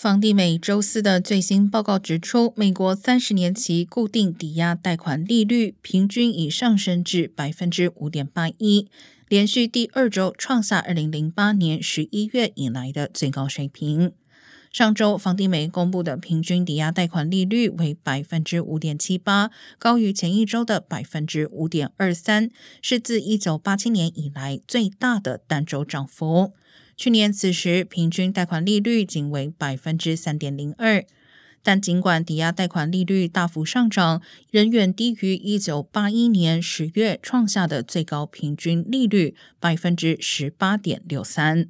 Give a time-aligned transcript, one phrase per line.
[0.00, 8.86] 房地美周四的最新报告指出，美国三十年期固定抵押贷款利率平均已上升至百分之五点八一，
[9.26, 14.12] 连续第二周创下二零零八年十一月以来的最高水平。
[14.72, 22.48] 上周，房地美公布的平均抵押贷款利率为百分之五点七八，高于前一周的百分之五点二三，
[22.80, 26.52] 是自一九八七年以来最大的单周涨幅。
[26.98, 31.06] 去年此时，平均贷款利率仅为百分之三点零二，
[31.62, 34.20] 但尽管抵押贷款利率大幅上涨，
[34.50, 41.68] 仍远低于一九八一年十月创下的最高平均利率百分之十八点六三。